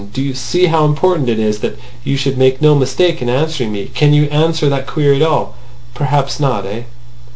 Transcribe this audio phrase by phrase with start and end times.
[0.13, 3.71] Do you see how important it is that you should make no mistake in answering
[3.71, 3.91] me?
[3.93, 5.53] Can you answer that query at all?
[5.93, 6.65] Perhaps not.
[6.65, 6.85] Eh?"